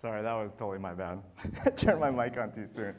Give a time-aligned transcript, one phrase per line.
[0.00, 1.20] Sorry, that was totally my bad.
[1.76, 2.94] Turned my mic on too soon.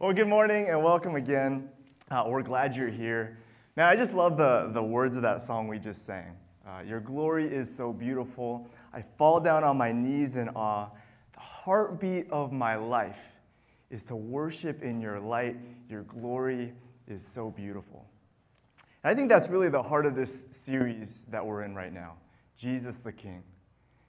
[0.00, 1.68] Well, good morning and welcome again.
[2.10, 3.38] Uh, we're glad you're here.
[3.76, 6.36] Now, I just love the, the words of that song we just sang.
[6.66, 8.68] Uh, your glory is so beautiful.
[8.92, 10.88] I fall down on my knees in awe.
[11.32, 13.20] The heartbeat of my life
[13.88, 15.56] is to worship in your light.
[15.88, 16.72] Your glory
[17.06, 18.04] is so beautiful.
[19.04, 22.14] And I think that's really the heart of this series that we're in right now
[22.56, 23.44] Jesus the King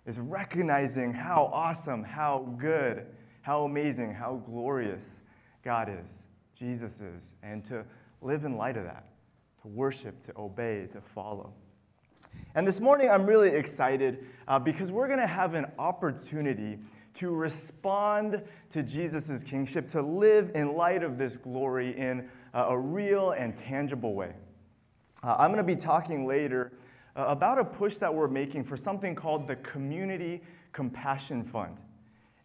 [0.08, 3.06] is recognizing how awesome, how good,
[3.42, 5.22] how amazing, how glorious
[5.64, 7.86] God is, Jesus is, and to
[8.22, 9.10] live in light of that,
[9.62, 11.54] to worship, to obey, to follow.
[12.56, 16.80] And this morning, I'm really excited uh, because we're going to have an opportunity
[17.16, 22.78] to respond to Jesus' kingship, to live in light of this glory in uh, a
[22.78, 24.34] real and tangible way.
[25.22, 26.72] Uh, I'm going to be talking later
[27.18, 31.82] uh, about a push that we're making for something called the Community Compassion Fund.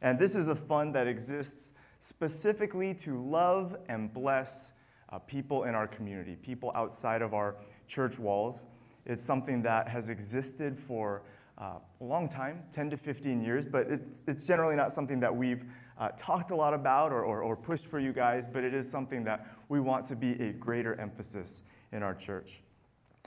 [0.01, 4.73] And this is a fund that exists specifically to love and bless
[5.11, 8.67] uh, people in our community, people outside of our church walls.
[9.05, 11.23] It's something that has existed for
[11.59, 15.35] uh, a long time 10 to 15 years, but it's, it's generally not something that
[15.35, 15.65] we've
[15.99, 18.91] uh, talked a lot about or, or, or pushed for you guys, but it is
[18.91, 22.63] something that we want to be a greater emphasis in our church.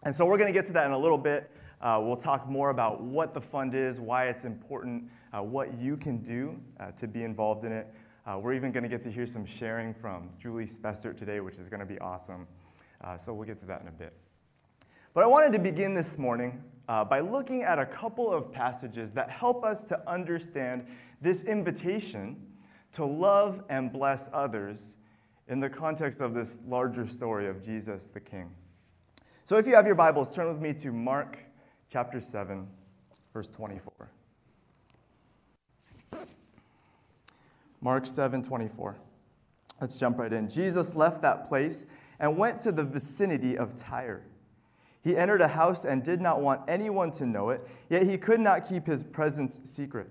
[0.04, 1.50] And so we're going to get to that in a little bit.
[1.82, 5.98] Uh, we'll talk more about what the fund is, why it's important, uh, what you
[5.98, 7.94] can do uh, to be involved in it.
[8.26, 11.60] Uh, we're even going to get to hear some sharing from Julie Spessert today, which
[11.60, 12.48] is going to be awesome.
[13.04, 14.14] Uh, so we'll get to that in a bit.
[15.14, 19.12] But I wanted to begin this morning uh, by looking at a couple of passages
[19.14, 20.88] that help us to understand
[21.22, 22.36] this invitation
[22.94, 24.98] to love and bless others
[25.48, 28.50] in the context of this larger story of Jesus the King.
[29.46, 31.38] So if you have your Bibles, turn with me to Mark
[31.88, 32.68] chapter 7,
[33.32, 34.10] verse 24.
[37.80, 38.96] Mark 7, 24.
[39.80, 40.50] Let's jump right in.
[40.50, 41.86] Jesus left that place
[42.20, 44.24] and went to the vicinity of Tyre.
[45.04, 48.40] He entered a house and did not want anyone to know it, yet he could
[48.40, 50.10] not keep his presence secret.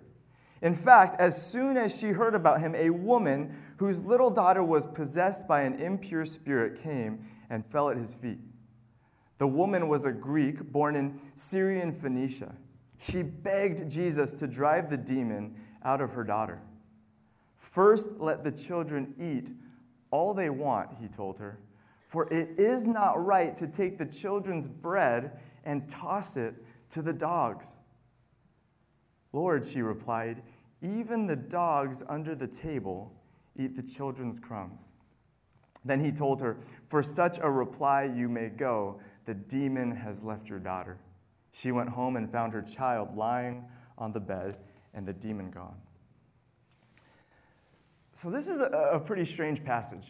[0.63, 4.87] In fact, as soon as she heard about him, a woman whose little daughter was
[4.87, 8.39] possessed by an impure spirit came and fell at his feet.
[9.39, 12.55] The woman was a Greek born in Syrian Phoenicia.
[12.99, 16.63] She begged Jesus to drive the demon out of her daughter.
[17.57, 19.51] First, let the children eat
[20.11, 21.59] all they want, he told her,
[22.07, 26.55] for it is not right to take the children's bread and toss it
[26.91, 27.79] to the dogs.
[29.33, 30.43] Lord, she replied,
[30.81, 33.13] even the dogs under the table
[33.57, 34.93] eat the children's crumbs.
[35.85, 36.59] Then he told her,
[36.89, 40.99] For such a reply you may go the demon has left your daughter.
[41.53, 43.65] She went home and found her child lying
[43.97, 44.59] on the bed
[44.93, 45.77] and the demon gone.
[48.13, 50.07] So, this is a, a pretty strange passage.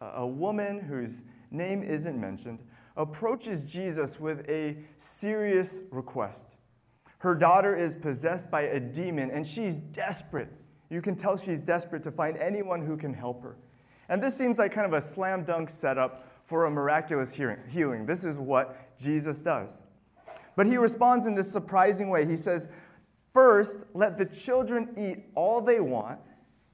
[0.00, 2.60] A, a woman whose name isn't mentioned
[2.96, 6.56] approaches Jesus with a serious request.
[7.18, 10.52] Her daughter is possessed by a demon and she's desperate.
[10.90, 13.56] You can tell she's desperate to find anyone who can help her.
[14.08, 18.06] And this seems like kind of a slam dunk setup for a miraculous healing.
[18.06, 19.82] This is what Jesus does.
[20.56, 22.26] But he responds in this surprising way.
[22.26, 22.68] He says,
[23.32, 26.20] First, let the children eat all they want,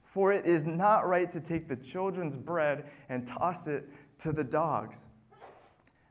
[0.04, 3.88] for it is not right to take the children's bread and toss it
[4.18, 5.06] to the dogs.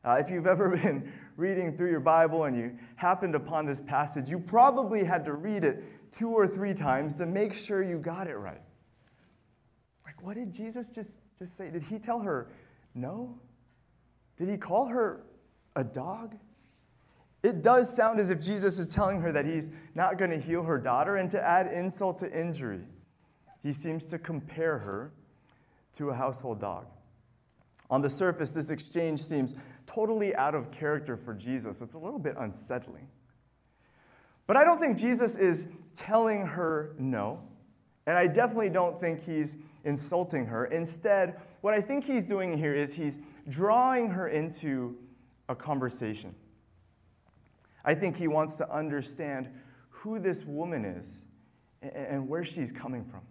[0.04, 4.30] Uh, if you've ever been reading through your Bible and you happened upon this passage,
[4.30, 8.26] you probably had to read it two or three times to make sure you got
[8.28, 8.62] it right.
[10.04, 11.70] Like, what did Jesus just, just say?
[11.70, 12.50] Did he tell her
[12.96, 13.38] no?
[14.40, 15.26] Did he call her
[15.76, 16.36] a dog?
[17.44, 20.64] It does sound as if Jesus is telling her that he's not going to heal
[20.64, 22.82] her daughter, and to add insult to injury,
[23.62, 25.12] he seems to compare her
[25.94, 26.86] to a household dog.
[27.90, 29.56] On the surface, this exchange seems
[29.86, 31.82] totally out of character for Jesus.
[31.82, 33.08] It's a little bit unsettling.
[34.48, 37.42] But I don't think Jesus is telling her no,
[38.06, 40.66] and I definitely don't think he's insulting her.
[40.66, 44.98] Instead, what I think he's doing here is he's drawing her into
[45.48, 46.34] a conversation.
[47.86, 49.50] I think he wants to understand
[49.90, 51.26] who this woman is
[51.82, 53.22] and where she's coming from.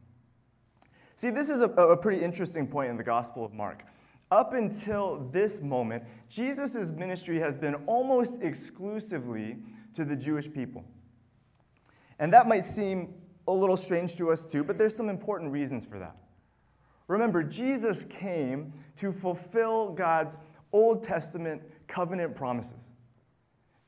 [1.16, 3.84] See, this is a, a pretty interesting point in the Gospel of Mark.
[4.30, 9.56] Up until this moment, Jesus' ministry has been almost exclusively
[9.94, 10.84] to the Jewish people.
[12.18, 13.14] And that might seem
[13.48, 16.16] a little strange to us too, but there's some important reasons for that.
[17.08, 20.36] Remember, Jesus came to fulfill God's
[20.72, 22.84] Old Testament covenant promises.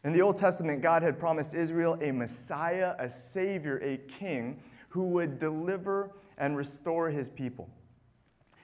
[0.02, 5.04] In the Old Testament, God had promised Israel a Messiah, a Savior, a King who
[5.04, 7.68] would deliver and restore his people.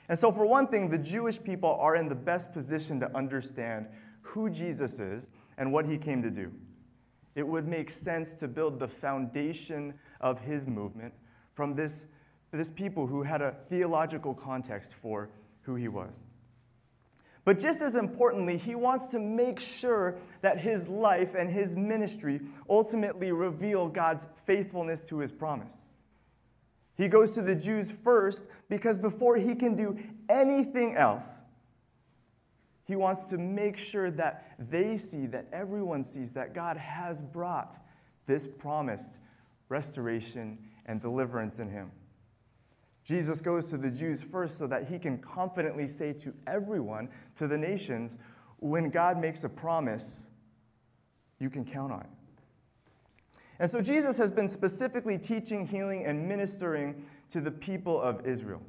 [0.09, 3.87] And so, for one thing, the Jewish people are in the best position to understand
[4.23, 6.51] who Jesus is and what he came to do.
[7.35, 11.13] It would make sense to build the foundation of his movement
[11.55, 12.07] from this,
[12.53, 15.29] this people who had a theological context for
[15.63, 16.25] who he was.
[17.45, 22.41] But just as importantly, he wants to make sure that his life and his ministry
[22.69, 25.85] ultimately reveal God's faithfulness to his promise.
[26.97, 29.97] He goes to the Jews first because before he can do
[30.29, 31.43] anything else,
[32.85, 37.79] he wants to make sure that they see, that everyone sees, that God has brought
[38.27, 39.19] this promised
[39.69, 41.91] restoration and deliverance in him.
[43.05, 47.47] Jesus goes to the Jews first so that he can confidently say to everyone, to
[47.47, 48.19] the nations,
[48.59, 50.29] when God makes a promise,
[51.39, 52.07] you can count on it.
[53.59, 58.63] And so Jesus has been specifically teaching, healing, and ministering to the people of Israel.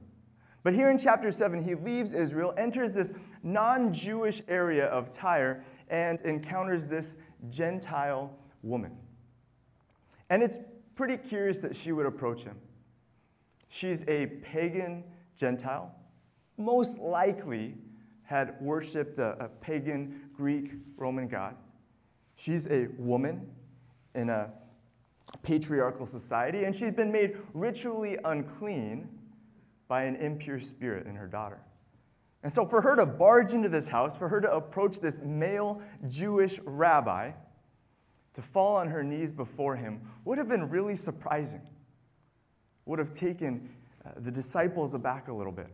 [0.64, 5.64] But here in chapter 7, he leaves Israel, enters this non Jewish area of Tyre,
[5.90, 7.16] and encounters this
[7.50, 8.34] Gentile
[8.64, 8.98] woman.
[10.30, 10.60] And it's
[10.98, 12.58] pretty curious that she would approach him.
[13.70, 15.04] She's a pagan
[15.38, 15.94] Gentile,
[16.58, 17.76] most likely
[18.24, 21.68] had worshiped a, a pagan Greek Roman gods.
[22.36, 23.48] She's a woman
[24.16, 24.50] in a
[25.44, 29.08] patriarchal society, and she's been made ritually unclean
[29.88, 31.60] by an impure spirit in her daughter.
[32.44, 35.82] And so, for her to barge into this house, for her to approach this male
[36.08, 37.32] Jewish rabbi,
[38.38, 41.62] to fall on her knees before him, would have been really surprising.
[42.86, 43.68] Would have taken
[44.06, 45.68] uh, the disciples aback a little bit.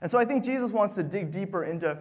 [0.00, 1.98] And so, I think Jesus wants to dig deeper into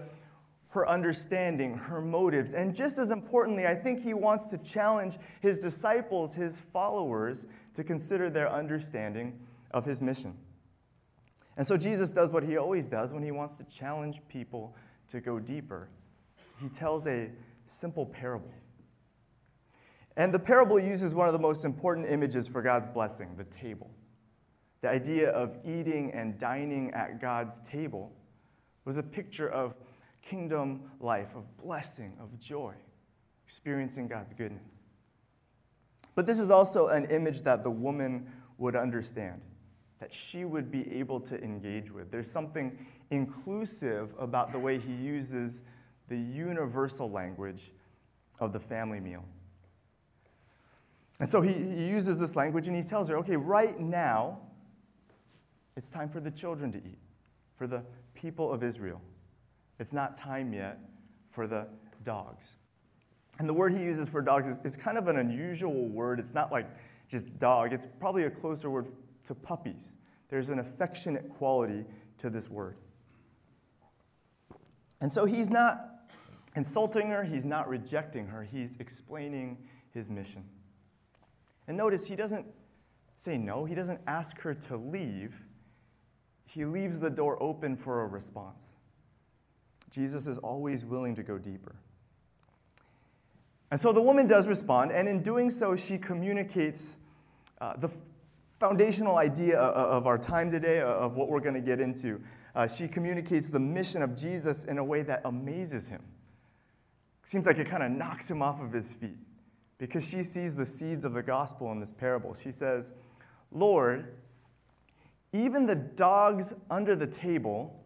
[0.70, 2.54] her understanding, her motives.
[2.54, 7.46] And just as importantly, I think he wants to challenge his disciples, his followers,
[7.76, 9.38] to consider their understanding
[9.72, 10.34] of his mission.
[11.58, 14.78] And so Jesus does what he always does when he wants to challenge people
[15.10, 15.90] to go deeper.
[16.62, 17.30] He tells a
[17.68, 18.54] simple parable.
[20.18, 23.90] And the parable uses one of the most important images for God's blessing the table.
[24.82, 28.12] The idea of eating and dining at God's table
[28.84, 29.76] was a picture of
[30.22, 32.74] kingdom life, of blessing, of joy,
[33.46, 34.64] experiencing God's goodness.
[36.16, 39.42] But this is also an image that the woman would understand,
[40.00, 42.12] that she would be able to engage with.
[42.12, 42.78] There's something
[43.12, 45.62] inclusive about the way he uses
[46.10, 47.72] the universal language
[48.40, 49.24] of the family meal.
[51.22, 54.40] And so he, he uses this language and he tells her, okay, right now,
[55.78, 56.98] it's time for the children to eat,
[57.56, 57.86] for the
[58.16, 59.00] people of Israel.
[59.80, 60.80] It's not time yet
[61.30, 61.68] for the
[62.04, 62.48] dogs.
[63.38, 66.20] And the word he uses for dogs is, is kind of an unusual word.
[66.20, 66.68] It's not like
[67.08, 68.88] just dog, it's probably a closer word
[69.26, 69.98] to puppies.
[70.28, 71.86] There's an affectionate quality
[72.18, 72.78] to this word.
[75.02, 75.86] And so he's not
[76.56, 79.60] insulting her, he's not rejecting her, he's explaining
[79.94, 80.44] his mission.
[81.68, 82.46] And notice he doesn't
[83.16, 85.36] say no, he doesn't ask her to leave,
[86.46, 88.78] he leaves the door open for a response.
[89.92, 91.76] Jesus is always willing to go deeper.
[93.70, 96.98] And so the woman does respond, and in doing so, she communicates
[97.62, 97.90] uh, the
[98.60, 102.22] foundational idea of our time today, of what we're going to get into.
[102.54, 106.02] Uh, she communicates the mission of Jesus in a way that amazes him.
[107.24, 109.18] Seems like it kind of knocks him off of his feet
[109.82, 112.36] because she sees the seeds of the gospel in this parable.
[112.36, 112.94] She says,
[113.52, 114.14] Lord,
[115.34, 117.84] even the dogs under the table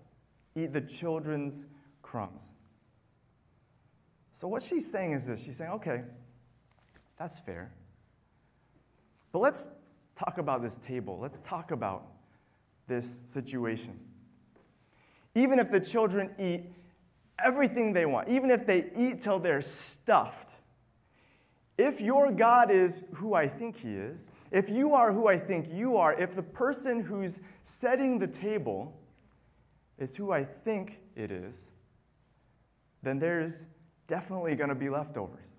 [0.58, 1.68] eat the children's
[2.02, 2.52] crumbs.
[4.34, 6.04] So, what she's saying is this she's saying, okay,
[7.18, 7.72] that's fair.
[9.32, 9.70] But let's
[10.18, 11.18] talk about this table.
[11.18, 12.08] Let's talk about
[12.88, 13.98] this situation.
[15.34, 16.74] Even if the children eat
[17.42, 20.58] everything they want, even if they eat till they're stuffed,
[21.78, 25.68] if your God is who I think he is, if you are who I think
[25.72, 28.98] you are, if the person who's setting the table
[29.98, 31.70] is who I think it is,
[33.04, 33.66] then there's
[34.08, 35.56] definitely going to be leftovers.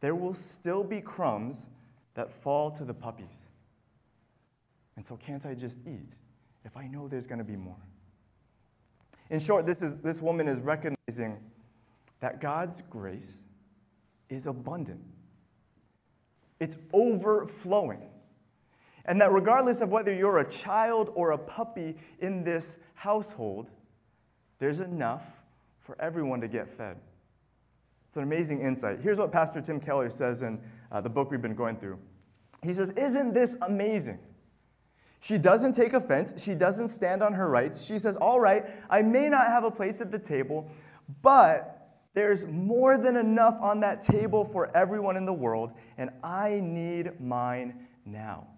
[0.00, 1.68] There will still be crumbs
[2.14, 3.44] that fall to the puppies.
[4.96, 6.16] And so, can't I just eat
[6.64, 7.76] if I know there's going to be more?
[9.30, 11.38] In short, this, is, this woman is recognizing
[12.20, 13.42] that God's grace
[14.28, 15.00] is abundant,
[16.60, 18.02] it's overflowing.
[19.04, 23.70] And that regardless of whether you're a child or a puppy in this household,
[24.58, 25.24] there's enough
[25.80, 26.98] for everyone to get fed.
[28.08, 29.00] It's an amazing insight.
[29.00, 30.60] Here's what Pastor Tim Keller says in
[30.90, 31.98] uh, the book we've been going through.
[32.62, 34.18] He says, Isn't this amazing?
[35.20, 36.34] She doesn't take offense.
[36.42, 37.84] She doesn't stand on her rights.
[37.84, 40.70] She says, All right, I may not have a place at the table,
[41.22, 41.77] but
[42.18, 47.20] there's more than enough on that table for everyone in the world, and I need
[47.20, 48.48] mine now.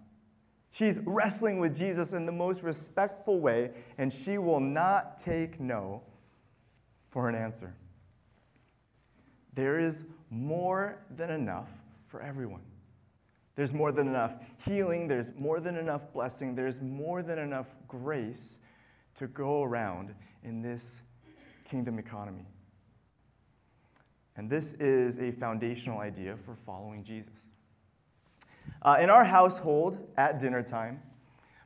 [0.71, 6.01] She's wrestling with Jesus in the most respectful way, and she will not take no
[7.09, 7.75] for an answer.
[9.53, 11.69] There is more than enough
[12.07, 12.63] for everyone.
[13.55, 18.57] There's more than enough healing, there's more than enough blessing, there's more than enough grace
[19.15, 21.01] to go around in this
[21.65, 22.47] kingdom economy.
[24.37, 27.33] And this is a foundational idea for following Jesus.
[28.81, 31.01] Uh, in our household at dinner time,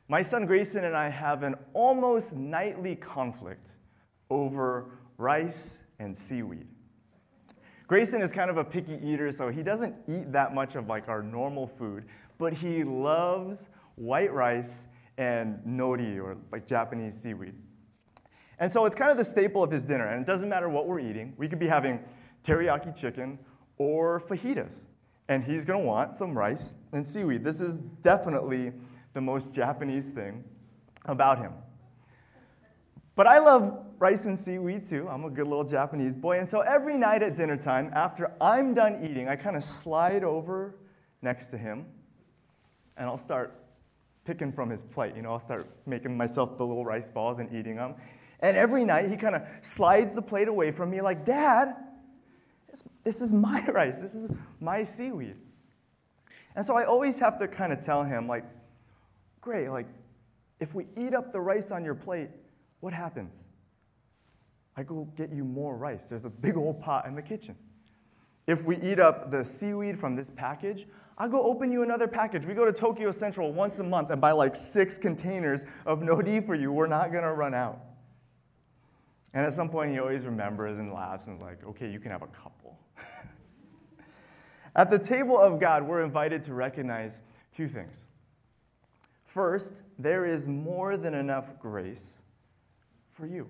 [0.08, 3.72] my son Grayson and I have an almost nightly conflict
[4.30, 6.66] over rice and seaweed.
[7.86, 11.08] Grayson is kind of a picky eater, so he doesn't eat that much of like
[11.08, 12.04] our normal food,
[12.38, 17.54] but he loves white rice and nori or like Japanese seaweed.
[18.58, 20.86] And so it's kind of the staple of his dinner, and it doesn't matter what
[20.86, 21.34] we're eating.
[21.36, 22.00] We could be having
[22.46, 23.38] teriyaki chicken
[23.78, 24.86] or fajitas,
[25.28, 27.44] and he's gonna want some rice and seaweed.
[27.44, 28.72] This is definitely
[29.12, 30.44] the most Japanese thing
[31.06, 31.52] about him.
[33.16, 35.08] But I love rice and seaweed too.
[35.08, 36.38] I'm a good little Japanese boy.
[36.38, 40.22] And so every night at dinner time, after I'm done eating, I kind of slide
[40.22, 40.76] over
[41.22, 41.86] next to him
[42.98, 43.54] and I'll start
[44.26, 45.14] picking from his plate.
[45.16, 47.94] You know, I'll start making myself the little rice balls and eating them.
[48.40, 51.74] And every night he kind of slides the plate away from me, like, Dad,
[53.04, 54.30] this is my rice, this is
[54.60, 55.36] my seaweed.
[56.54, 58.44] And so I always have to kind of tell him, like,
[59.40, 59.86] great, like,
[60.58, 62.30] if we eat up the rice on your plate,
[62.80, 63.46] what happens?
[64.76, 66.08] I go get you more rice.
[66.08, 67.56] There's a big old pot in the kitchen.
[68.46, 70.86] If we eat up the seaweed from this package,
[71.18, 72.44] I'll go open you another package.
[72.44, 76.44] We go to Tokyo Central once a month and buy like six containers of nori
[76.44, 76.72] for you.
[76.72, 77.80] We're not going to run out.
[79.36, 82.10] And at some point, he always remembers and laughs and is like, okay, you can
[82.10, 82.78] have a couple.
[84.74, 87.20] at the table of God, we're invited to recognize
[87.54, 88.06] two things.
[89.26, 92.16] First, there is more than enough grace
[93.10, 93.46] for you.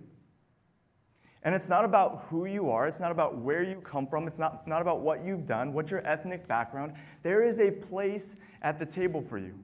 [1.45, 4.41] And it's not about who you are, it's not about where you come from, it's
[4.41, 6.95] not, not about what you've done, what's your ethnic background.
[7.23, 9.55] There is a place at the table for you.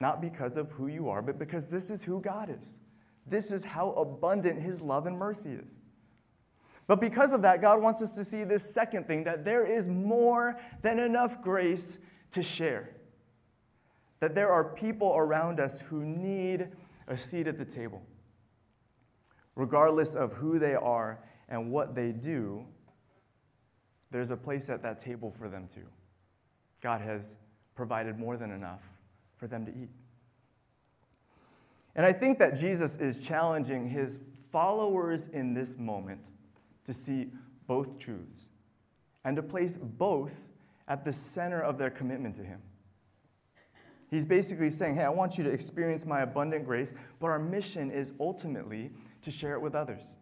[0.00, 2.80] Not because of who you are, but because this is who God is.
[3.26, 5.80] This is how abundant His love and mercy is.
[6.86, 9.86] But because of that, God wants us to see this second thing that there is
[9.86, 11.98] more than enough grace
[12.32, 12.90] to share.
[14.18, 16.68] That there are people around us who need
[17.06, 18.02] a seat at the table
[19.60, 21.18] regardless of who they are
[21.50, 22.64] and what they do,
[24.10, 25.86] there's a place at that table for them too.
[26.80, 27.36] God has
[27.74, 28.80] provided more than enough
[29.36, 29.90] for them to eat.
[31.96, 34.18] And I think that Jesus is challenging his
[34.52, 36.20] followers in this moment
[36.84, 37.30] to see
[37.66, 38.46] both truths
[39.24, 40.34] and to place both
[40.88, 42.60] at the center of their commitment to him.
[44.10, 47.90] He's basically saying, Hey, I want you to experience my abundant grace, but our mission
[47.90, 48.90] is ultimately
[49.22, 50.14] to share it with others.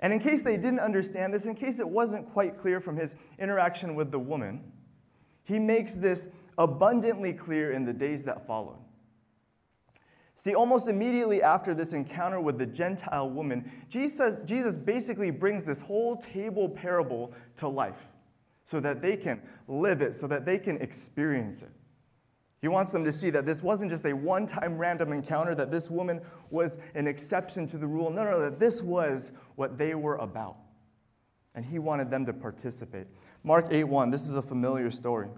[0.00, 3.14] And in case they didn't understand this, in case it wasn't quite clear from his
[3.38, 4.72] interaction with the woman,
[5.44, 8.78] he makes this abundantly clear in the days that followed.
[10.40, 15.82] See, almost immediately after this encounter with the Gentile woman, Jesus, Jesus basically brings this
[15.82, 18.08] whole table parable to life
[18.64, 21.68] so that they can live it, so that they can experience it.
[22.62, 25.70] He wants them to see that this wasn't just a one time random encounter, that
[25.70, 28.08] this woman was an exception to the rule.
[28.08, 30.56] No, no, that this was what they were about.
[31.54, 33.08] And he wanted them to participate.
[33.44, 35.28] Mark 8 1, this is a familiar story.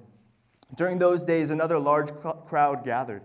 [0.77, 2.13] During those days, another large
[2.47, 3.23] crowd gathered.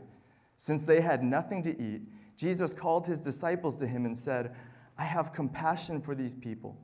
[0.58, 2.02] Since they had nothing to eat,
[2.36, 4.56] Jesus called his disciples to him and said,
[4.98, 6.78] I have compassion for these people.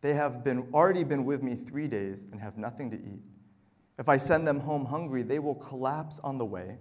[0.00, 3.20] They have been, already been with me three days and have nothing to eat.
[3.98, 6.78] If I send them home hungry, they will collapse on the way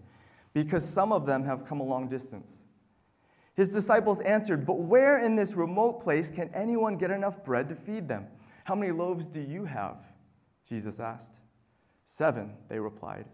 [0.53, 2.63] because some of them have come a long distance.
[3.55, 7.75] His disciples answered, But where in this remote place can anyone get enough bread to
[7.75, 8.27] feed them?
[8.63, 9.97] How many loaves do you have?
[10.67, 11.33] Jesus asked.
[12.05, 13.25] Seven, they replied.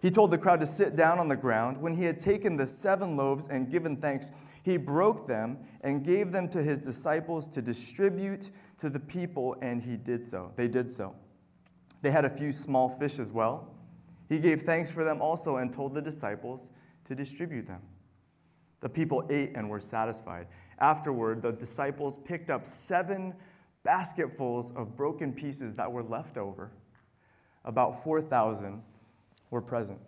[0.00, 1.80] He told the crowd to sit down on the ground.
[1.80, 4.30] When he had taken the seven loaves and given thanks,
[4.62, 9.82] he broke them and gave them to his disciples to distribute to the people, and
[9.82, 10.52] he did so.
[10.56, 11.14] They did so.
[12.02, 13.74] They had a few small fish as well.
[14.28, 16.70] He gave thanks for them also and told the disciples
[17.04, 17.80] to distribute them.
[18.80, 20.48] The people ate and were satisfied.
[20.78, 23.34] Afterward, the disciples picked up seven
[23.82, 26.70] basketfuls of broken pieces that were left over.
[27.64, 28.82] About 4,000
[29.50, 29.98] were present.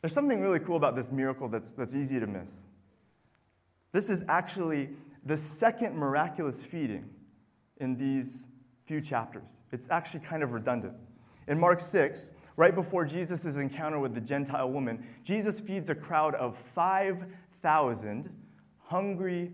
[0.00, 2.66] There's something really cool about this miracle that's, that's easy to miss.
[3.92, 4.90] This is actually
[5.24, 7.08] the second miraculous feeding
[7.78, 8.46] in these
[8.84, 9.62] few chapters.
[9.72, 10.94] It's actually kind of redundant.
[11.48, 16.34] In Mark 6, right before Jesus' encounter with the Gentile woman, Jesus feeds a crowd
[16.34, 18.30] of 5,000
[18.78, 19.52] hungry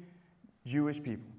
[0.65, 1.30] Jewish people.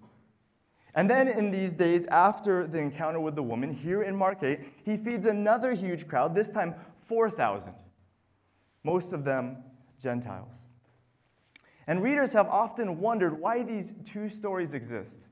[0.94, 4.60] And then in these days after the encounter with the woman, here in Mark 8,
[4.84, 7.74] he feeds another huge crowd, this time 4,000,
[8.84, 9.64] most of them
[10.02, 10.66] Gentiles.
[11.88, 15.28] And readers have often wondered why these two stories exist.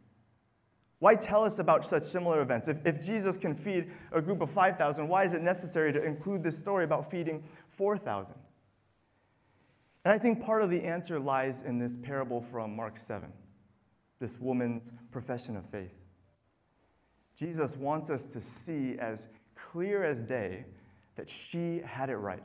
[1.00, 2.68] Why tell us about such similar events?
[2.68, 6.44] If, if Jesus can feed a group of 5,000, why is it necessary to include
[6.44, 8.36] this story about feeding 4,000?
[10.04, 13.32] And I think part of the answer lies in this parable from Mark 7,
[14.20, 15.94] this woman's profession of faith.
[17.36, 20.66] Jesus wants us to see as clear as day
[21.16, 22.44] that she had it right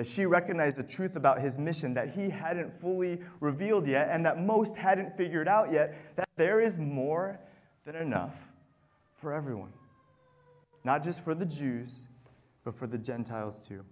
[0.00, 4.24] that she recognized the truth about his mission that he hadn't fully revealed yet and
[4.24, 7.38] that most hadn't figured out yet that there is more
[7.84, 8.34] than enough
[9.20, 9.74] for everyone.
[10.84, 12.04] Not just for the Jews,
[12.64, 13.84] but for the Gentiles too.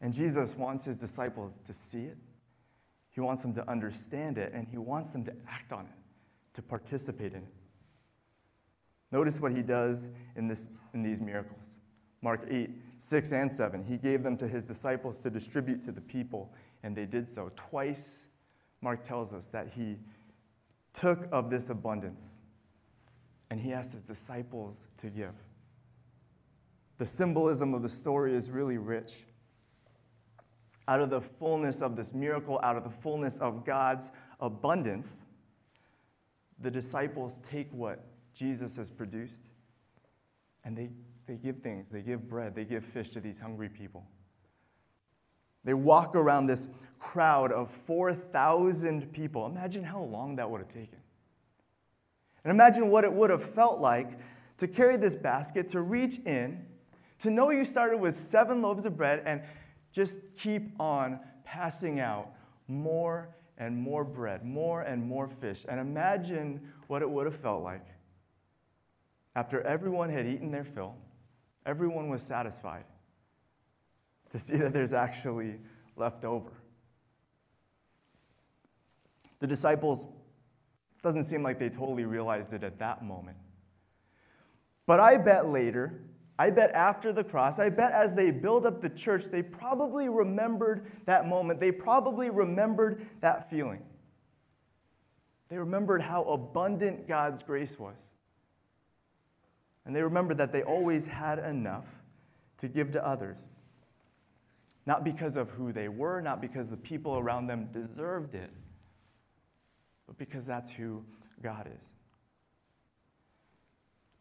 [0.00, 2.16] And Jesus wants his disciples to see it,
[3.18, 6.62] he wants them to understand it, and he wants them to act on it, to
[6.62, 7.54] participate in it.
[9.10, 11.78] Notice what he does in, this, in these miracles.
[12.22, 13.82] Mark 8, 6 and 7.
[13.82, 17.50] He gave them to his disciples to distribute to the people, and they did so.
[17.56, 18.26] Twice,
[18.82, 19.96] Mark tells us that he
[20.92, 22.38] took of this abundance
[23.50, 25.34] and he asked his disciples to give.
[26.98, 29.24] The symbolism of the story is really rich.
[30.88, 35.24] Out of the fullness of this miracle, out of the fullness of God's abundance,
[36.58, 38.04] the disciples take what
[38.34, 39.50] Jesus has produced
[40.64, 40.88] and they
[41.28, 44.04] they give things, they give bread, they give fish to these hungry people.
[45.62, 49.46] They walk around this crowd of 4,000 people.
[49.46, 50.98] Imagine how long that would have taken.
[52.42, 54.18] And imagine what it would have felt like
[54.56, 56.64] to carry this basket, to reach in,
[57.20, 59.42] to know you started with seven loaves of bread, and
[59.98, 62.30] just keep on passing out
[62.68, 65.66] more and more bread, more and more fish.
[65.68, 67.84] And imagine what it would have felt like
[69.34, 70.94] after everyone had eaten their fill
[71.68, 72.84] everyone was satisfied
[74.30, 75.56] to see that there's actually
[75.96, 76.50] left over.
[79.40, 80.06] The disciples
[81.02, 83.36] doesn't seem like they totally realized it at that moment.
[84.86, 86.00] But I bet later,
[86.38, 90.08] I bet after the cross, I bet as they build up the church, they probably
[90.08, 91.58] remembered that moment.
[91.58, 93.82] They probably remembered that feeling.
[95.48, 98.12] They remembered how abundant God's grace was.
[99.84, 101.86] And they remembered that they always had enough
[102.58, 103.38] to give to others.
[104.86, 108.50] Not because of who they were, not because the people around them deserved it,
[110.06, 111.02] but because that's who
[111.42, 111.94] God is.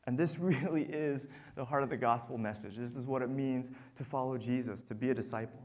[0.07, 2.75] And this really is the heart of the gospel message.
[2.75, 5.61] This is what it means to follow Jesus, to be a disciple.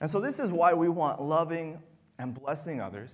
[0.00, 1.82] And so, this is why we want loving
[2.18, 3.10] and blessing others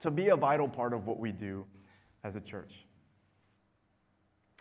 [0.00, 1.66] to be a vital part of what we do
[2.24, 2.86] as a church.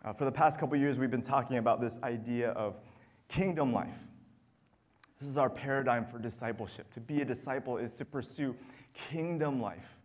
[0.03, 2.79] Uh, for the past couple years, we've been talking about this idea of
[3.27, 3.97] kingdom life.
[5.19, 6.91] This is our paradigm for discipleship.
[6.93, 8.55] To be a disciple is to pursue
[8.93, 9.98] kingdom life,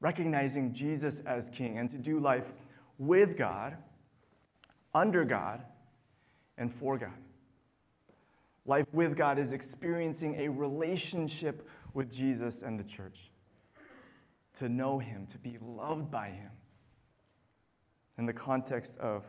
[0.00, 2.52] recognizing Jesus as king, and to do life
[2.98, 3.76] with God,
[4.94, 5.62] under God,
[6.58, 7.10] and for God.
[8.66, 13.30] Life with God is experiencing a relationship with Jesus and the church
[14.54, 16.50] to know Him, to be loved by Him
[18.18, 19.24] in the context of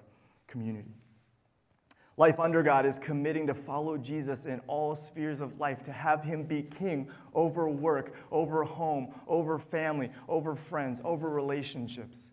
[0.48, 1.01] community.
[2.22, 6.24] Life under God is committing to follow Jesus in all spheres of life, to have
[6.24, 12.30] Him be king over work, over home, over family, over friends, over relationships,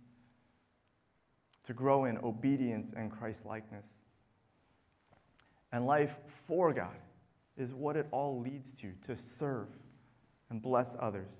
[1.64, 3.87] to grow in obedience and Christ likeness.
[5.72, 6.98] And life for God
[7.57, 9.68] is what it all leads to to serve
[10.51, 11.31] and bless others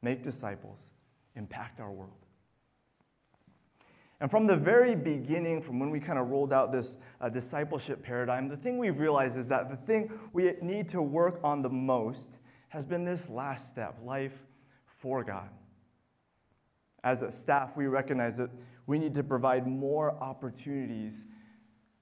[0.00, 0.78] make disciples,
[1.36, 2.24] impact our world.
[4.20, 8.02] And from the very beginning, from when we kind of rolled out this uh, discipleship
[8.02, 11.70] paradigm, the thing we've realized is that the thing we need to work on the
[11.70, 14.44] most has been this last step life
[14.84, 15.48] for God.
[17.02, 18.50] As a staff, we recognize that
[18.86, 21.24] we need to provide more opportunities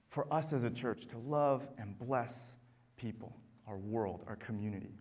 [0.09, 2.53] for us as a church to love and bless
[2.97, 3.33] people,
[3.65, 4.91] our world, our community.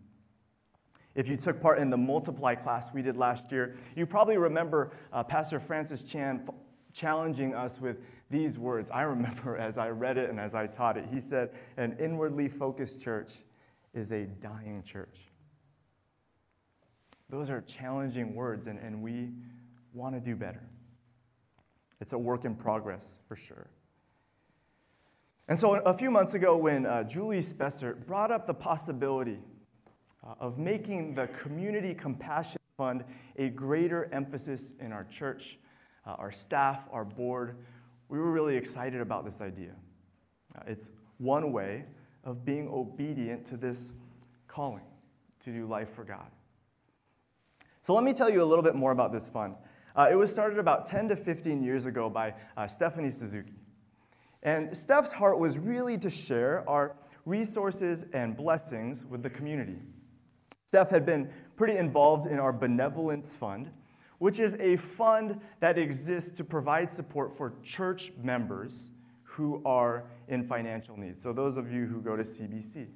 [1.16, 4.92] If you took part in the multiply class we did last year, you probably remember
[5.12, 6.48] uh, Pastor Francis Chan
[6.98, 7.98] challenging us with
[8.30, 8.90] these words.
[8.90, 12.48] I remember as I read it and as I taught it, he said, An inwardly
[12.48, 13.32] focused church
[13.94, 15.28] is a dying church.
[17.30, 19.30] Those are challenging words, and, and we
[19.92, 20.62] want to do better.
[22.00, 23.68] It's a work in progress for sure.
[25.46, 29.38] And so, a few months ago, when uh, Julie Spessert brought up the possibility
[30.26, 33.04] uh, of making the Community Compassion Fund
[33.36, 35.58] a greater emphasis in our church,
[36.08, 37.56] uh, our staff, our board,
[38.08, 39.72] we were really excited about this idea.
[40.56, 41.84] Uh, it's one way
[42.24, 43.92] of being obedient to this
[44.46, 44.84] calling
[45.40, 46.30] to do life for God.
[47.82, 49.54] So, let me tell you a little bit more about this fund.
[49.94, 53.54] Uh, it was started about 10 to 15 years ago by uh, Stephanie Suzuki.
[54.42, 59.76] And Steph's heart was really to share our resources and blessings with the community.
[60.66, 63.70] Steph had been pretty involved in our benevolence fund,
[64.18, 68.90] which is a fund that exists to provide support for church members
[69.22, 71.18] who are in financial need.
[71.18, 72.88] So, those of you who go to CBC.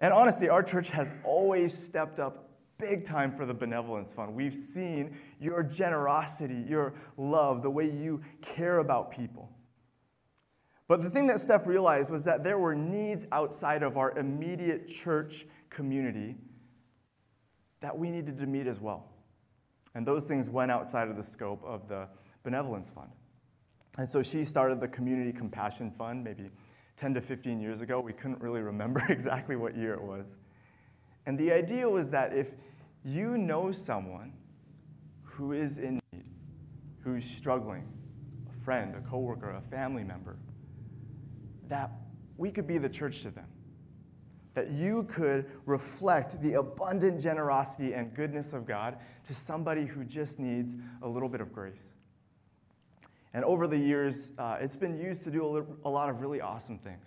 [0.00, 4.34] And honestly, our church has always stepped up big time for the benevolence fund.
[4.34, 9.50] We've seen your generosity, your love, the way you care about people.
[10.88, 14.88] But the thing that Steph realized was that there were needs outside of our immediate
[14.88, 16.36] church community
[17.80, 19.06] that we needed to meet as well.
[19.94, 22.08] And those things went outside of the scope of the
[22.42, 23.10] benevolence fund.
[23.98, 26.50] And so she started the Community Compassion Fund maybe
[26.96, 28.00] 10 to 15 years ago.
[28.00, 30.38] We couldn't really remember exactly what year it was.
[31.26, 32.52] And the idea was that if
[33.04, 34.32] you know someone
[35.22, 36.24] who is in need,
[37.02, 37.86] who's struggling,
[38.48, 40.36] a friend, a coworker, a family member,
[41.68, 41.90] that
[42.36, 43.46] we could be the church to them.
[44.54, 50.40] That you could reflect the abundant generosity and goodness of God to somebody who just
[50.40, 51.94] needs a little bit of grace.
[53.32, 56.40] And over the years, uh, it's been used to do a, a, lot of really
[56.40, 57.06] awesome things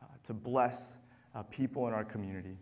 [0.00, 0.96] uh, to bless
[1.34, 2.56] uh, people in our community.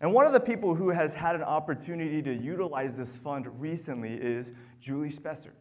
[0.00, 4.14] And one of the people who has had an opportunity to utilize this fund recently
[4.14, 5.54] is Julie Spessert.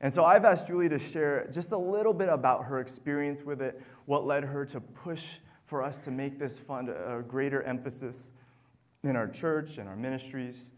[0.00, 3.60] And so I've asked Julie to share just a little bit about her experience with
[3.60, 5.38] it, what led her to push
[5.70, 8.32] for us to make this fund a greater emphasis
[9.04, 10.72] in our church and our ministries,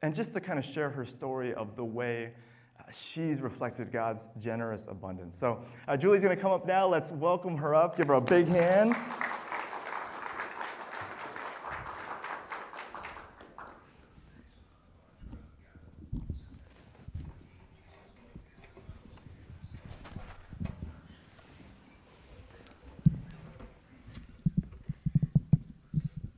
[0.00, 2.32] and just to kind of share her story of the way
[2.80, 5.36] uh, she's reflected God's generous abundance.
[5.36, 6.88] So uh, Julie's going to come up now.
[6.88, 7.98] Let's welcome her up.
[7.98, 8.96] Give her a big hand.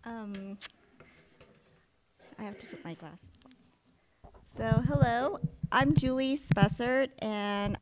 [0.07, 0.57] Um,
[2.39, 4.31] I have to put my glasses on.
[4.47, 5.41] So, hello,
[5.87, 7.79] I'm Julie Spessert, and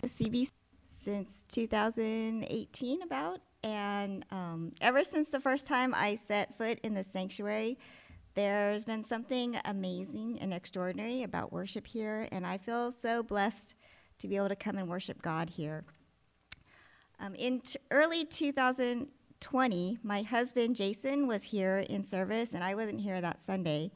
[0.00, 0.48] CB
[1.02, 3.40] since 2018, about.
[3.64, 7.80] And um, ever since the first time I set foot in the sanctuary,
[8.34, 13.74] there's been something amazing and extraordinary about worship here, and I feel so blessed
[14.20, 15.82] to be able to come and worship God here.
[17.18, 23.00] Um, in t- early 2020, my husband Jason was here in service, and I wasn't
[23.00, 23.90] here that Sunday.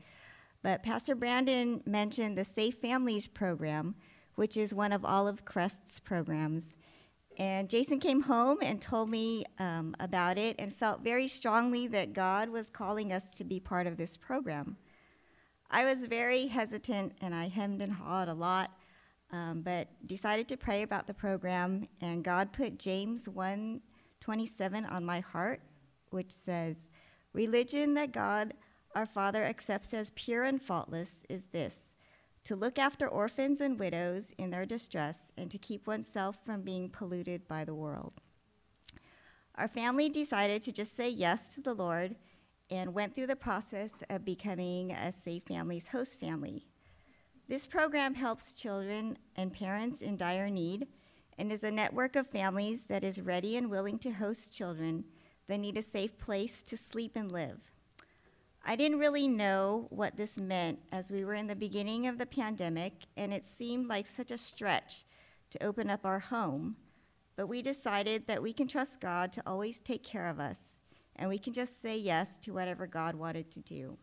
[0.64, 3.96] But Pastor Brandon mentioned the Safe Families program,
[4.36, 6.74] which is one of Olive Crest's programs.
[7.36, 12.14] And Jason came home and told me um, about it and felt very strongly that
[12.14, 14.78] God was calling us to be part of this program.
[15.70, 18.70] I was very hesitant and I hemmed and hawed a lot,
[19.32, 23.82] um, but decided to pray about the program, and God put James 1
[24.20, 25.60] 27 on my heart,
[26.08, 26.88] which says,
[27.34, 28.54] Religion that God
[28.94, 31.94] our Father accepts as pure and faultless is this
[32.44, 36.90] to look after orphans and widows in their distress and to keep oneself from being
[36.90, 38.12] polluted by the world.
[39.56, 42.16] Our family decided to just say yes to the Lord
[42.70, 46.66] and went through the process of becoming a Safe Families host family.
[47.48, 50.86] This program helps children and parents in dire need
[51.38, 55.04] and is a network of families that is ready and willing to host children
[55.46, 57.73] that need a safe place to sleep and live.
[58.66, 62.24] I didn't really know what this meant as we were in the beginning of the
[62.24, 65.04] pandemic, and it seemed like such a stretch
[65.50, 66.76] to open up our home.
[67.36, 70.78] But we decided that we can trust God to always take care of us,
[71.16, 73.98] and we can just say yes to whatever God wanted to do.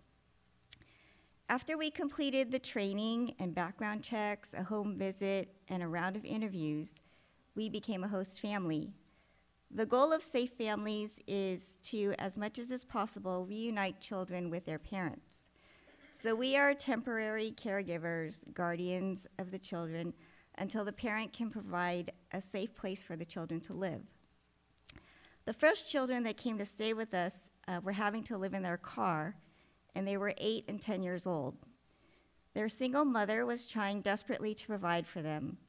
[1.50, 6.24] After we completed the training and background checks, a home visit, and a round of
[6.24, 7.00] interviews,
[7.56, 8.94] we became a host family.
[9.74, 14.66] The goal of Safe Families is to, as much as is possible, reunite children with
[14.66, 15.50] their parents.
[16.12, 20.14] So we are temporary caregivers, guardians of the children
[20.58, 24.02] until the parent can provide a safe place for the children to live.
[25.46, 28.64] The first children that came to stay with us uh, were having to live in
[28.64, 29.38] their car,
[29.96, 31.56] and they were 8 and 10 years old.
[32.54, 35.60] Their single mother was trying desperately to provide for them.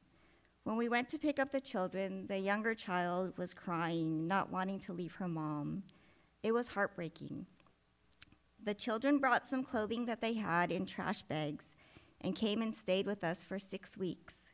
[0.63, 4.79] When we went to pick up the children, the younger child was crying, not wanting
[4.81, 5.83] to leave her mom.
[6.41, 7.45] It was heartbreaking.
[8.63, 11.75] The children brought some clothing that they had in trash bags
[12.21, 14.47] and came and stayed with us for six weeks.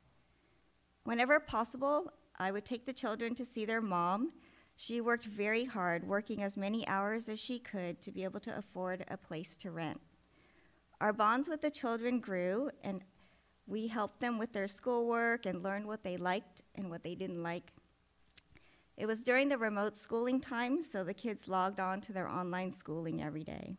[1.03, 4.31] Whenever possible, I would take the children to see their mom.
[4.77, 8.57] She worked very hard, working as many hours as she could to be able to
[8.57, 10.01] afford a place to rent.
[10.99, 13.03] Our bonds with the children grew, and
[13.69, 17.43] we helped them with their schoolwork and learned what they liked and what they didn't
[17.43, 17.71] like.
[18.97, 22.73] It was during the remote schooling times, so the kids logged on to their online
[22.73, 23.75] schooling every day.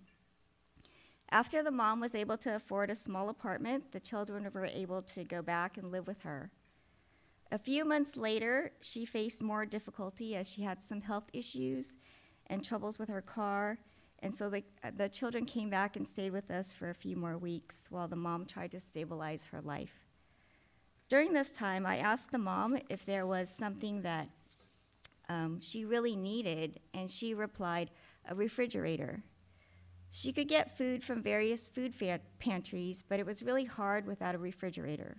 [1.30, 5.24] After the mom was able to afford a small apartment, the children were able to
[5.24, 6.50] go back and live with her.
[7.52, 11.96] A few months later, she faced more difficulty as she had some health issues
[12.46, 13.78] and troubles with her car,
[14.22, 14.62] and so the,
[14.96, 18.16] the children came back and stayed with us for a few more weeks while the
[18.16, 20.06] mom tried to stabilize her life.
[21.08, 24.28] During this time, I asked the mom if there was something that
[25.28, 27.90] um, she really needed, and she replied,
[28.28, 29.22] a refrigerator.
[30.10, 34.34] She could get food from various food fa- pantries, but it was really hard without
[34.34, 35.18] a refrigerator.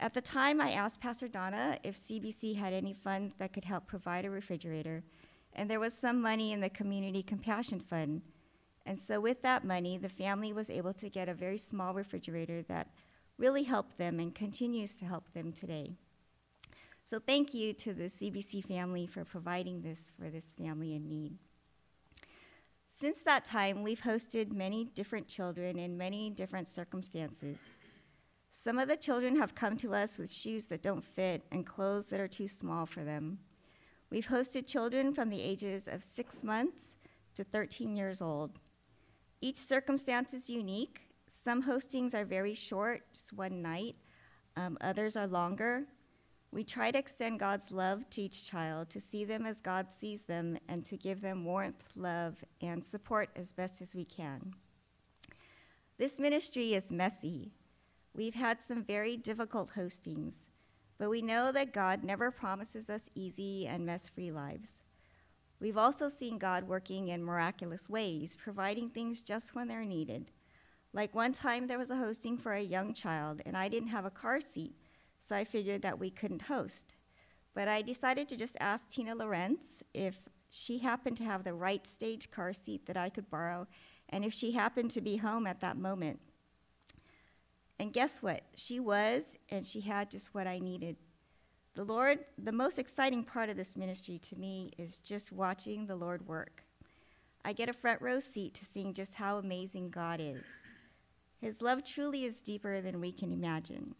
[0.00, 3.86] At the time, I asked Pastor Donna if CBC had any funds that could help
[3.86, 5.04] provide a refrigerator,
[5.54, 8.22] and there was some money in the Community Compassion Fund.
[8.84, 12.62] And so, with that money, the family was able to get a very small refrigerator
[12.62, 12.88] that
[13.38, 15.92] really helped them and continues to help them today.
[17.04, 21.36] So, thank you to the CBC family for providing this for this family in need.
[22.88, 27.56] Since that time, we've hosted many different children in many different circumstances.
[28.52, 32.06] Some of the children have come to us with shoes that don't fit and clothes
[32.08, 33.38] that are too small for them.
[34.12, 36.82] We've hosted children from the ages of six months
[37.34, 38.58] to 13 years old.
[39.40, 41.08] Each circumstance is unique.
[41.30, 43.96] Some hostings are very short, just one night,
[44.54, 45.86] um, others are longer.
[46.50, 50.24] We try to extend God's love to each child, to see them as God sees
[50.24, 54.52] them, and to give them warmth, love, and support as best as we can.
[55.96, 57.54] This ministry is messy.
[58.14, 60.34] We've had some very difficult hostings,
[60.98, 64.82] but we know that God never promises us easy and mess free lives.
[65.60, 70.30] We've also seen God working in miraculous ways, providing things just when they're needed.
[70.92, 74.04] Like one time, there was a hosting for a young child, and I didn't have
[74.04, 74.74] a car seat
[75.20, 76.94] so I figured that we couldn't host.
[77.54, 80.16] But I decided to just ask Tina Lorenz if
[80.50, 83.66] she happened to have the right stage car seat that I could borrow,
[84.08, 86.20] and if she happened to be home at that moment.
[87.82, 88.42] And guess what?
[88.54, 90.94] She was, and she had just what I needed.
[91.74, 95.96] The Lord, the most exciting part of this ministry to me is just watching the
[95.96, 96.62] Lord work.
[97.44, 100.44] I get a front row seat to seeing just how amazing God is.
[101.40, 103.96] His love truly is deeper than we can imagine.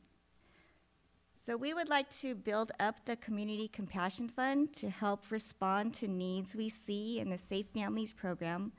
[1.45, 6.07] So we would like to build up the Community Compassion Fund to help respond to
[6.07, 8.71] needs we see in the Safe Families program,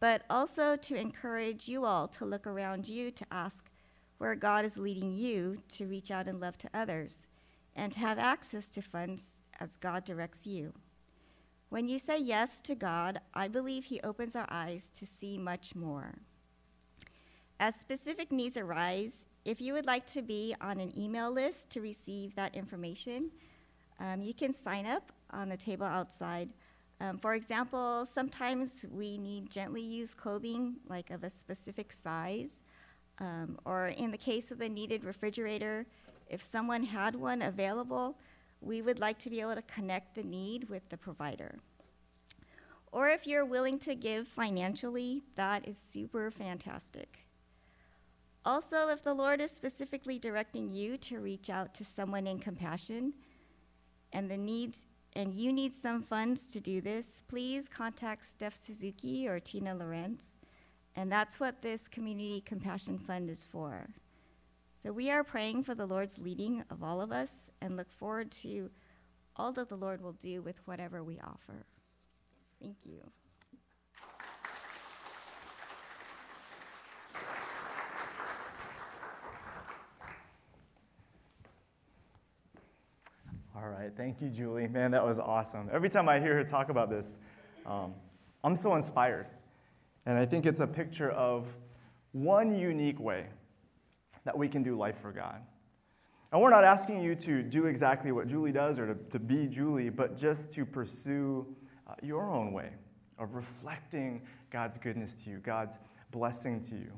[0.00, 3.70] but also to encourage you all to look around you to ask
[4.22, 7.26] where God is leading you to reach out and love to others,
[7.74, 10.72] and to have access to funds as God directs you.
[11.70, 15.74] When you say yes to God, I believe He opens our eyes to see much
[15.74, 16.14] more.
[17.58, 21.80] As specific needs arise, if you would like to be on an email list to
[21.80, 23.28] receive that information,
[23.98, 26.48] um, you can sign up on the table outside.
[27.00, 32.60] Um, for example, sometimes we need gently used clothing, like of a specific size.
[33.22, 35.86] Um, or in the case of the needed refrigerator,
[36.28, 38.18] if someone had one available,
[38.60, 41.60] we would like to be able to connect the need with the provider.
[42.90, 47.20] Or if you're willing to give financially, that is super fantastic.
[48.44, 53.12] Also, if the Lord is specifically directing you to reach out to someone in compassion
[54.12, 54.78] and the needs
[55.14, 60.31] and you need some funds to do this, please contact Steph Suzuki or Tina Lorenz.
[60.94, 63.88] And that's what this Community Compassion Fund is for.
[64.82, 68.30] So we are praying for the Lord's leading of all of us and look forward
[68.42, 68.70] to
[69.36, 71.66] all that the Lord will do with whatever we offer.
[72.60, 73.00] Thank you.
[83.54, 84.66] All right, thank you, Julie.
[84.66, 85.70] Man, that was awesome.
[85.72, 87.20] Every time I hear her talk about this,
[87.64, 87.94] um,
[88.42, 89.26] I'm so inspired.
[90.06, 91.46] And I think it's a picture of
[92.12, 93.26] one unique way
[94.24, 95.42] that we can do life for God.
[96.32, 99.46] And we're not asking you to do exactly what Julie does or to, to be
[99.46, 101.46] Julie, but just to pursue
[101.86, 102.70] uh, your own way
[103.18, 105.78] of reflecting God's goodness to you, God's
[106.10, 106.92] blessing to you.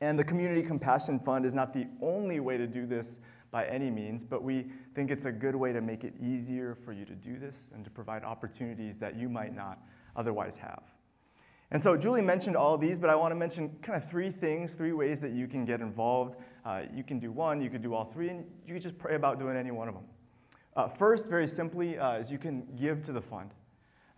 [0.00, 3.90] And the Community Compassion Fund is not the only way to do this by any
[3.90, 7.14] means, but we think it's a good way to make it easier for you to
[7.14, 9.78] do this and to provide opportunities that you might not
[10.14, 10.82] otherwise have.
[11.70, 14.74] And so Julie mentioned all these, but I want to mention kind of three things,
[14.74, 16.36] three ways that you can get involved.
[16.64, 19.16] Uh, you can do one, you could do all three, and you can just pray
[19.16, 20.04] about doing any one of them.
[20.76, 23.50] Uh, first, very simply, uh, is you can give to the fund.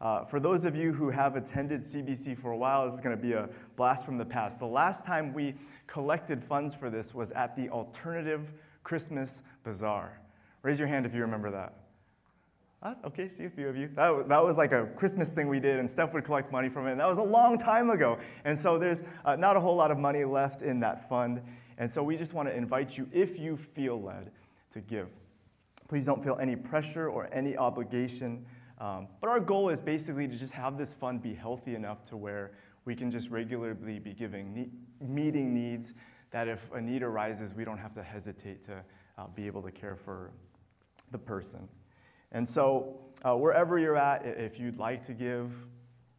[0.00, 3.16] Uh, for those of you who have attended CBC for a while, this is going
[3.16, 4.58] to be a blast from the past.
[4.58, 5.54] The last time we
[5.86, 8.52] collected funds for this was at the Alternative
[8.84, 10.20] Christmas Bazaar.
[10.62, 11.74] Raise your hand if you remember that.
[13.04, 13.88] Okay, see a few of you.
[13.94, 16.86] That, that was like a Christmas thing we did, and Steph would collect money from
[16.86, 16.92] it.
[16.92, 18.18] And that was a long time ago.
[18.44, 21.42] And so there's uh, not a whole lot of money left in that fund.
[21.78, 24.30] And so we just want to invite you, if you feel led,
[24.70, 25.10] to give.
[25.88, 28.44] Please don't feel any pressure or any obligation.
[28.78, 32.16] Um, but our goal is basically to just have this fund be healthy enough to
[32.16, 32.52] where
[32.84, 35.94] we can just regularly be giving, ne- meeting needs,
[36.30, 38.82] that if a need arises, we don't have to hesitate to
[39.16, 40.30] uh, be able to care for
[41.10, 41.68] the person.
[42.32, 45.52] And so, uh, wherever you're at, if you'd like to give,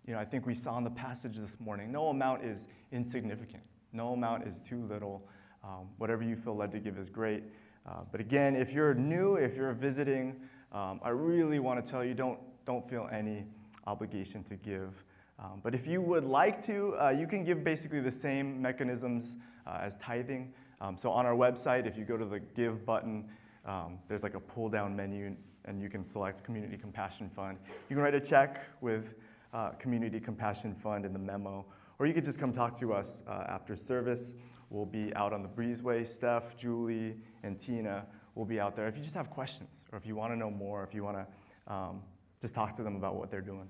[0.06, 3.64] you know, I think we saw in the passage this morning, no amount is insignificant.
[3.94, 5.28] No amount is too little.
[5.64, 7.44] Um, whatever you feel led to give is great.
[7.88, 10.36] Uh, but again, if you're new, if you're visiting,
[10.72, 13.46] um, I really want to tell you don't, don't feel any
[13.88, 15.04] obligation to give.
[15.40, 19.36] Um, but if you would like to, uh, you can give basically the same mechanisms
[19.66, 20.54] uh, as tithing.
[20.82, 23.30] Um, so on our website, if you go to the Give button,
[23.66, 27.58] um, there's like a pull down menu and you can select Community Compassion Fund.
[27.90, 29.16] You can write a check with
[29.54, 31.66] uh, Community Compassion Fund in the memo,
[31.98, 34.36] or you could just come talk to us uh, after service.
[34.70, 36.08] We'll be out on the breezeway.
[36.08, 38.88] Steph, Julie, and Tina will be out there.
[38.88, 41.18] If you just have questions, or if you want to know more, if you want
[41.18, 42.02] to um,
[42.42, 43.68] just talk to them about what they're doing.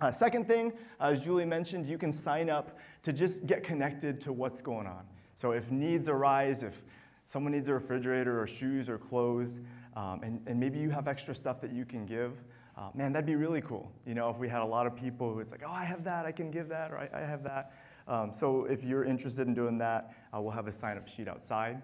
[0.00, 4.20] Uh, second thing, uh, as Julie mentioned, you can sign up to just get connected
[4.20, 5.04] to what's going on.
[5.34, 6.82] So if needs arise, if
[7.28, 9.60] someone needs a refrigerator or shoes or clothes,
[9.94, 12.32] um, and, and maybe you have extra stuff that you can give,
[12.76, 13.92] uh, man, that'd be really cool.
[14.06, 16.02] You know, if we had a lot of people who it's like, oh, I have
[16.04, 17.72] that, I can give that, or I, I have that.
[18.06, 21.28] Um, so if you're interested in doing that, uh, we'll have a sign up sheet
[21.28, 21.82] outside.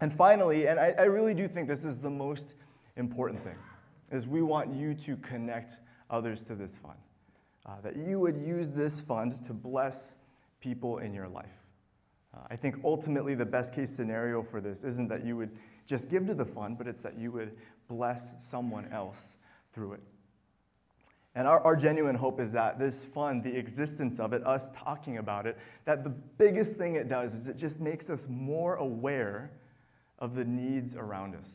[0.00, 2.54] And finally, and I, I really do think this is the most
[2.96, 3.56] important thing,
[4.10, 5.78] is we want you to connect
[6.10, 6.98] others to this fund.
[7.64, 10.14] Uh, that you would use this fund to bless
[10.60, 11.61] people in your life.
[12.34, 15.50] Uh, I think ultimately the best case scenario for this isn't that you would
[15.86, 17.56] just give to the fund, but it's that you would
[17.88, 19.34] bless someone else
[19.72, 20.00] through it.
[21.34, 25.18] And our, our genuine hope is that this fund, the existence of it, us talking
[25.18, 29.50] about it, that the biggest thing it does is it just makes us more aware
[30.18, 31.48] of the needs around us,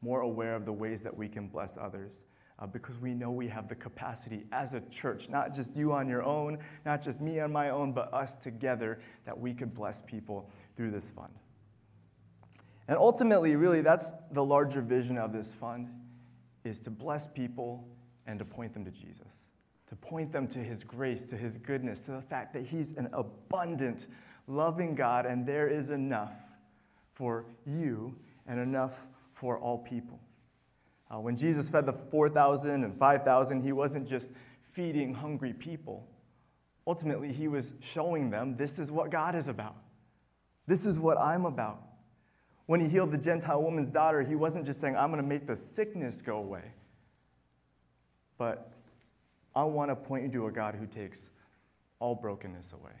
[0.00, 2.22] more aware of the ways that we can bless others
[2.60, 6.08] uh, because we know we have the capacity as a church, not just you on
[6.08, 10.02] your own, not just me on my own, but us together, that we could bless
[10.02, 11.32] people through this fund.
[12.88, 15.88] And ultimately, really, that's the larger vision of this fund,
[16.64, 17.86] is to bless people
[18.26, 19.38] and to point them to Jesus,
[19.88, 23.08] to point them to his grace, to his goodness, to the fact that he's an
[23.12, 24.06] abundant,
[24.46, 26.32] loving God, and there is enough
[27.14, 28.14] for you
[28.46, 30.20] and enough for all people.
[31.12, 34.30] Uh, when Jesus fed the 4,000 and 5,000, he wasn't just
[34.72, 36.06] feeding hungry people.
[36.86, 39.76] Ultimately, he was showing them this is what God is about.
[40.66, 41.82] This is what I'm about.
[42.66, 45.46] When he healed the Gentile woman's daughter, he wasn't just saying, I'm going to make
[45.46, 46.72] the sickness go away.
[48.38, 48.70] But
[49.54, 51.28] I want to point you to a God who takes
[51.98, 52.92] all brokenness away.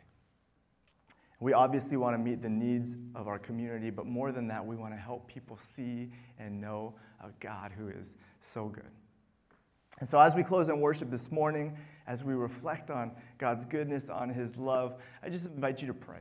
[1.40, 4.76] We obviously want to meet the needs of our community, but more than that, we
[4.76, 8.90] want to help people see and know a God who is so good.
[10.00, 11.76] And so, as we close in worship this morning,
[12.06, 16.20] as we reflect on God's goodness, on His love, I just invite you to pray,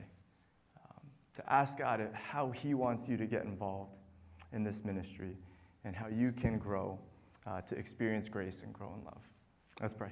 [0.78, 3.96] um, to ask God how He wants you to get involved
[4.54, 5.38] in this ministry
[5.84, 6.98] and how you can grow
[7.46, 9.22] uh, to experience grace and grow in love.
[9.82, 10.12] Let's pray.